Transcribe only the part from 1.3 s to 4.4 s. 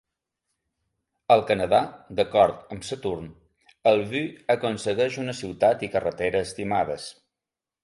Al Canadà, d'acord amb Saturn, el Vue